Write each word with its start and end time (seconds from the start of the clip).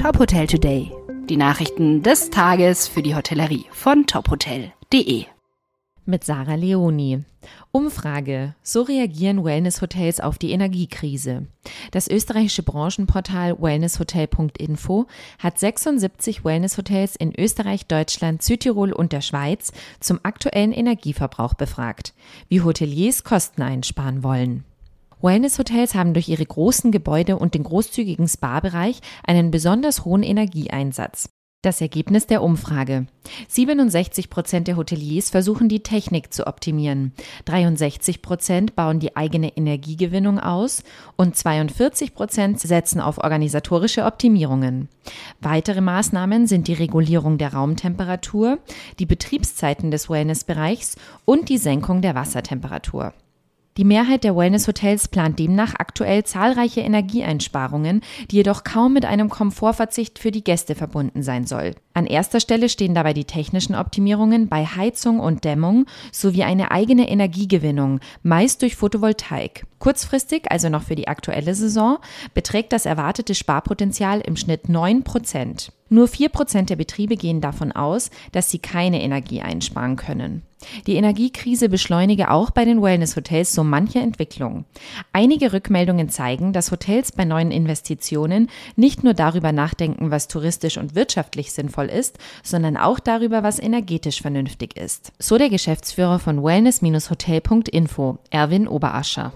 Top 0.00 0.18
Hotel 0.18 0.46
Today. 0.46 0.90
Die 1.28 1.36
Nachrichten 1.36 2.02
des 2.02 2.30
Tages 2.30 2.88
für 2.88 3.02
die 3.02 3.14
Hotellerie 3.14 3.66
von 3.70 4.06
tophotel.de. 4.06 5.26
Mit 6.06 6.24
Sarah 6.24 6.54
Leoni. 6.54 7.22
Umfrage. 7.70 8.54
So 8.62 8.80
reagieren 8.80 9.44
Wellness-Hotels 9.44 10.20
auf 10.20 10.38
die 10.38 10.52
Energiekrise. 10.52 11.48
Das 11.90 12.08
österreichische 12.08 12.62
Branchenportal 12.62 13.60
wellnesshotel.info 13.60 15.06
hat 15.38 15.58
76 15.58 16.46
Wellness-Hotels 16.46 17.16
in 17.16 17.38
Österreich, 17.38 17.84
Deutschland, 17.84 18.42
Südtirol 18.42 18.94
und 18.94 19.12
der 19.12 19.20
Schweiz 19.20 19.70
zum 20.00 20.18
aktuellen 20.22 20.72
Energieverbrauch 20.72 21.52
befragt, 21.52 22.14
wie 22.48 22.62
Hoteliers 22.62 23.22
Kosten 23.22 23.60
einsparen 23.60 24.22
wollen. 24.22 24.64
Wellness-Hotels 25.22 25.94
haben 25.94 26.14
durch 26.14 26.28
ihre 26.28 26.44
großen 26.44 26.92
Gebäude 26.92 27.36
und 27.36 27.54
den 27.54 27.64
großzügigen 27.64 28.28
Spa-Bereich 28.28 29.00
einen 29.24 29.50
besonders 29.50 30.04
hohen 30.04 30.22
Energieeinsatz. 30.22 31.28
Das 31.62 31.82
Ergebnis 31.82 32.26
der 32.26 32.42
Umfrage. 32.42 33.06
67 33.48 34.30
Prozent 34.30 34.66
der 34.66 34.78
Hoteliers 34.78 35.28
versuchen 35.28 35.68
die 35.68 35.82
Technik 35.82 36.32
zu 36.32 36.46
optimieren. 36.46 37.12
63 37.44 38.22
Prozent 38.22 38.74
bauen 38.76 38.98
die 38.98 39.14
eigene 39.14 39.54
Energiegewinnung 39.54 40.40
aus 40.40 40.82
und 41.16 41.36
42 41.36 42.14
Prozent 42.14 42.60
setzen 42.60 42.98
auf 42.98 43.18
organisatorische 43.18 44.06
Optimierungen. 44.06 44.88
Weitere 45.42 45.82
Maßnahmen 45.82 46.46
sind 46.46 46.66
die 46.66 46.72
Regulierung 46.72 47.36
der 47.36 47.52
Raumtemperatur, 47.52 48.58
die 48.98 49.06
Betriebszeiten 49.06 49.90
des 49.90 50.08
Wellnessbereichs 50.08 50.96
und 51.26 51.50
die 51.50 51.58
Senkung 51.58 52.00
der 52.00 52.14
Wassertemperatur. 52.14 53.12
Die 53.76 53.84
Mehrheit 53.84 54.24
der 54.24 54.36
Wellness-Hotels 54.36 55.08
plant 55.08 55.38
demnach 55.38 55.74
aktuell 55.78 56.24
zahlreiche 56.24 56.80
Energieeinsparungen, 56.80 58.02
die 58.30 58.36
jedoch 58.36 58.64
kaum 58.64 58.92
mit 58.92 59.04
einem 59.04 59.30
Komfortverzicht 59.30 60.18
für 60.18 60.30
die 60.30 60.44
Gäste 60.44 60.74
verbunden 60.74 61.22
sein 61.22 61.46
soll. 61.46 61.74
An 62.00 62.06
erster 62.06 62.40
Stelle 62.40 62.70
stehen 62.70 62.94
dabei 62.94 63.12
die 63.12 63.26
technischen 63.26 63.74
Optimierungen 63.74 64.48
bei 64.48 64.64
Heizung 64.64 65.20
und 65.20 65.44
Dämmung 65.44 65.84
sowie 66.12 66.44
eine 66.44 66.70
eigene 66.70 67.10
Energiegewinnung, 67.10 68.00
meist 68.22 68.62
durch 68.62 68.74
Photovoltaik. 68.74 69.66
Kurzfristig, 69.80 70.50
also 70.50 70.70
noch 70.70 70.84
für 70.84 70.94
die 70.94 71.08
aktuelle 71.08 71.54
Saison, 71.54 71.98
beträgt 72.32 72.72
das 72.72 72.86
erwartete 72.86 73.34
Sparpotenzial 73.34 74.22
im 74.22 74.36
Schnitt 74.36 74.70
9 74.70 75.04
Prozent. 75.04 75.72
Nur 75.90 76.08
4 76.08 76.30
Prozent 76.30 76.70
der 76.70 76.76
Betriebe 76.76 77.16
gehen 77.16 77.42
davon 77.42 77.72
aus, 77.72 78.10
dass 78.32 78.50
sie 78.50 78.60
keine 78.60 79.02
Energie 79.02 79.42
einsparen 79.42 79.96
können. 79.96 80.42
Die 80.86 80.94
Energiekrise 80.94 81.68
beschleunige 81.68 82.30
auch 82.30 82.50
bei 82.50 82.64
den 82.64 82.82
Wellness-Hotels 82.82 83.52
so 83.52 83.64
manche 83.64 83.98
Entwicklung. 83.98 84.66
Einige 85.12 85.52
Rückmeldungen 85.52 86.08
zeigen, 86.08 86.52
dass 86.52 86.70
Hotels 86.70 87.12
bei 87.12 87.24
neuen 87.24 87.50
Investitionen 87.50 88.50
nicht 88.76 89.02
nur 89.02 89.14
darüber 89.14 89.52
nachdenken, 89.52 90.10
was 90.10 90.28
touristisch 90.28 90.76
und 90.78 90.94
wirtschaftlich 90.94 91.52
sinnvoll 91.52 91.88
ist, 91.90 92.18
sondern 92.42 92.76
auch 92.76 92.98
darüber, 93.00 93.42
was 93.42 93.58
energetisch 93.58 94.22
vernünftig 94.22 94.76
ist. 94.76 95.12
So 95.18 95.36
der 95.36 95.50
Geschäftsführer 95.50 96.18
von 96.18 96.42
wellness-hotel.info, 96.42 98.18
Erwin 98.30 98.68
Oberascher. 98.68 99.32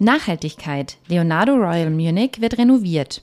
Nachhaltigkeit. 0.00 0.96
Leonardo 1.06 1.54
Royal 1.54 1.90
Munich 1.90 2.40
wird 2.40 2.58
renoviert. 2.58 3.22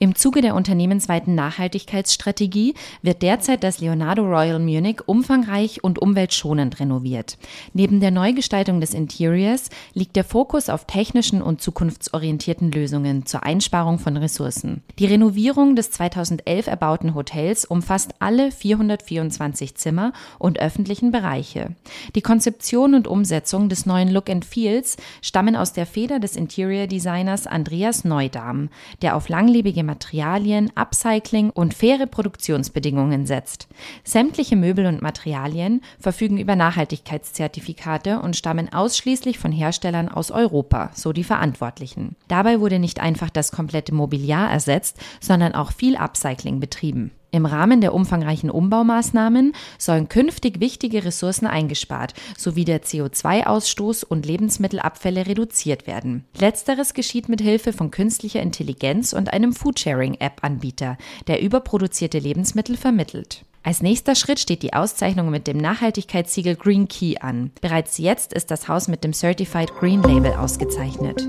Im 0.00 0.14
Zuge 0.14 0.42
der 0.42 0.54
unternehmensweiten 0.54 1.34
Nachhaltigkeitsstrategie 1.34 2.74
wird 3.02 3.22
derzeit 3.22 3.64
das 3.64 3.80
Leonardo 3.80 4.22
Royal 4.22 4.60
Munich 4.60 5.00
umfangreich 5.06 5.82
und 5.82 5.98
umweltschonend 5.98 6.78
renoviert. 6.78 7.36
Neben 7.72 7.98
der 7.98 8.12
Neugestaltung 8.12 8.80
des 8.80 8.94
Interiors 8.94 9.70
liegt 9.94 10.14
der 10.14 10.22
Fokus 10.22 10.68
auf 10.68 10.84
technischen 10.84 11.42
und 11.42 11.60
zukunftsorientierten 11.60 12.70
Lösungen 12.70 13.26
zur 13.26 13.42
Einsparung 13.42 13.98
von 13.98 14.16
Ressourcen. 14.16 14.82
Die 15.00 15.06
Renovierung 15.06 15.74
des 15.74 15.90
2011 15.90 16.68
erbauten 16.68 17.16
Hotels 17.16 17.64
umfasst 17.64 18.14
alle 18.20 18.52
424 18.52 19.74
Zimmer 19.74 20.12
und 20.38 20.60
öffentlichen 20.60 21.10
Bereiche. 21.10 21.74
Die 22.14 22.22
Konzeption 22.22 22.94
und 22.94 23.08
Umsetzung 23.08 23.68
des 23.68 23.84
neuen 23.84 24.10
Look 24.10 24.30
and 24.30 24.44
Feels 24.44 24.96
stammen 25.22 25.56
aus 25.56 25.72
der 25.72 25.86
Feder 25.86 26.20
des 26.20 26.36
Interior 26.36 26.86
Designers 26.86 27.48
Andreas 27.48 28.04
Neudam, 28.04 28.68
der 29.02 29.16
auf 29.16 29.28
langlebige 29.28 29.87
Materialien, 29.88 30.70
Upcycling 30.76 31.50
und 31.50 31.74
faire 31.74 32.06
Produktionsbedingungen 32.06 33.26
setzt. 33.26 33.66
Sämtliche 34.04 34.54
Möbel 34.54 34.86
und 34.86 35.02
Materialien 35.02 35.80
verfügen 35.98 36.38
über 36.38 36.54
Nachhaltigkeitszertifikate 36.54 38.20
und 38.20 38.36
stammen 38.36 38.72
ausschließlich 38.72 39.40
von 39.40 39.50
Herstellern 39.50 40.08
aus 40.08 40.30
Europa, 40.30 40.90
so 40.94 41.12
die 41.12 41.24
Verantwortlichen. 41.24 42.14
Dabei 42.28 42.60
wurde 42.60 42.78
nicht 42.78 43.00
einfach 43.00 43.30
das 43.30 43.50
komplette 43.50 43.92
Mobiliar 43.92 44.48
ersetzt, 44.50 44.98
sondern 45.20 45.54
auch 45.54 45.72
viel 45.72 45.96
Upcycling 45.96 46.60
betrieben. 46.60 47.10
Im 47.30 47.44
Rahmen 47.44 47.80
der 47.80 47.92
umfangreichen 47.92 48.50
Umbaumaßnahmen 48.50 49.52
sollen 49.76 50.08
künftig 50.08 50.60
wichtige 50.60 51.04
Ressourcen 51.04 51.46
eingespart 51.46 52.14
sowie 52.36 52.64
der 52.64 52.82
CO2-Ausstoß 52.82 54.04
und 54.04 54.24
Lebensmittelabfälle 54.24 55.26
reduziert 55.26 55.86
werden. 55.86 56.24
Letzteres 56.38 56.94
geschieht 56.94 57.28
mit 57.28 57.42
Hilfe 57.42 57.72
von 57.72 57.90
künstlicher 57.90 58.40
Intelligenz 58.40 59.12
und 59.12 59.32
einem 59.32 59.52
Foodsharing-App-Anbieter, 59.52 60.96
der 61.26 61.42
überproduzierte 61.42 62.18
Lebensmittel 62.18 62.76
vermittelt. 62.76 63.44
Als 63.62 63.82
nächster 63.82 64.14
Schritt 64.14 64.40
steht 64.40 64.62
die 64.62 64.72
Auszeichnung 64.72 65.28
mit 65.28 65.46
dem 65.46 65.58
Nachhaltigkeitssiegel 65.58 66.56
Green 66.56 66.88
Key 66.88 67.16
an. 67.20 67.50
Bereits 67.60 67.98
jetzt 67.98 68.32
ist 68.32 68.50
das 68.50 68.68
Haus 68.68 68.88
mit 68.88 69.04
dem 69.04 69.12
Certified 69.12 69.74
Green 69.74 70.02
Label 70.02 70.32
ausgezeichnet. 70.32 71.28